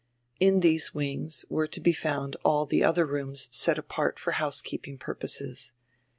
In 0.39 0.61
these 0.61 0.95
wings 0.95 1.45
were 1.47 1.67
to 1.67 1.79
be 1.79 1.93
found 1.93 2.35
all 2.43 2.65
tire 2.65 2.85
other 2.87 3.05
roonrs 3.05 3.53
set 3.53 3.77
apart 3.77 4.17
for 4.17 4.31
house 4.31 4.59
keeping 4.63 4.97
purposes. 4.97 5.73